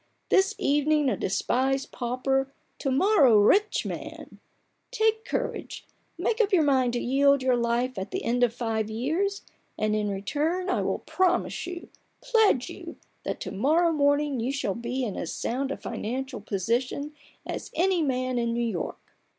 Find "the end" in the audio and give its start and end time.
8.09-8.41